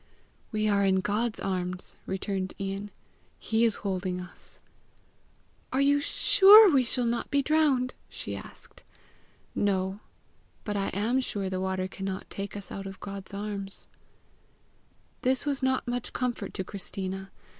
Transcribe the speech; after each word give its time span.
"We 0.51 0.67
are 0.67 0.83
in 0.83 1.01
God's 1.01 1.39
arms," 1.39 1.95
returned 2.07 2.55
Ian. 2.59 2.89
"He 3.37 3.65
is 3.65 3.75
holding 3.85 4.19
us." 4.19 4.59
"Are 5.71 5.79
you 5.79 5.99
sure 5.99 6.71
we 6.71 6.81
shall 6.83 7.05
not 7.05 7.29
be 7.29 7.43
drowned?" 7.43 7.93
she 8.09 8.35
asked. 8.35 8.81
"No; 9.53 9.99
but 10.63 10.75
I 10.75 10.87
am 10.87 11.19
sure 11.21 11.51
the 11.51 11.61
water 11.61 11.87
cannot 11.87 12.31
take 12.31 12.57
us 12.57 12.71
out 12.71 12.87
of 12.87 12.99
God's 12.99 13.31
arms." 13.31 13.87
This 15.21 15.45
was 15.45 15.61
not 15.61 15.87
much 15.87 16.13
comfort 16.13 16.55
to 16.55 16.63
Christina. 16.63 17.29